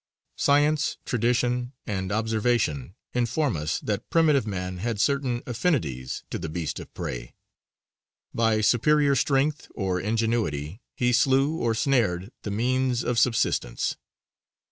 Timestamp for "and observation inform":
1.85-3.55